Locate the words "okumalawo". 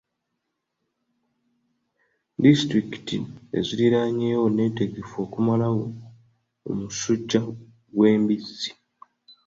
5.25-5.85